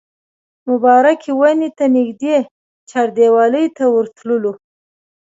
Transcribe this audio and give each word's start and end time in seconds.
مبارکې 0.69 1.31
ونې 1.39 1.69
ته 1.77 1.85
نږدې 1.95 2.35
چاردیوالۍ 2.89 3.65
ته 3.77 3.83
ورتللو. 3.95 4.53